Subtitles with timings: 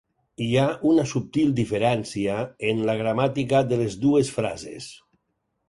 [0.43, 2.39] Hi ha una subtil diferència
[2.71, 4.93] en la gramàtica de les dues frases.